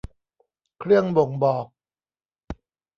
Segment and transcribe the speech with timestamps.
[0.79, 1.67] เครื่องบ่งบอก